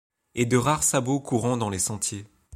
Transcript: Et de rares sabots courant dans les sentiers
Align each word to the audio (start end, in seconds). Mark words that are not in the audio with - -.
Et 0.33 0.47
de 0.47 0.57
rares 0.57 0.81
sabots 0.83 1.19
courant 1.19 1.57
dans 1.57 1.69
les 1.69 1.77
sentiers 1.77 2.25